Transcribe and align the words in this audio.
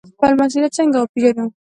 خپل 0.15 0.31
مسوولیت 0.39 0.71
څنګه 0.79 0.97
وپیژنو؟ 0.99 1.45